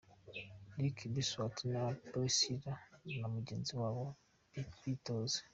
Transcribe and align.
Ricky 0.81 1.07
Paswords 1.13 1.61
ba 1.73 1.83
Priscilah 2.09 2.79
na 3.19 3.27
mugenzi 3.33 3.71
wabo 3.81 4.05
bitoza. 4.83 5.39